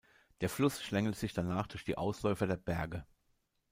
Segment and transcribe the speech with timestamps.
[0.41, 3.05] Der Fluss schlängelt sich danach durch die Ausläufer der Berge.